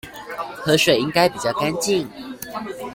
[0.57, 2.07] 河水應該比較乾淨